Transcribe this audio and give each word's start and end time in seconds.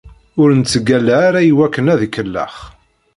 Ur 0.41 0.49
nettgalla 0.59 1.15
ara 1.27 1.39
iwakken 1.51 1.91
ad 1.93 1.99
ikellex. 2.07 2.55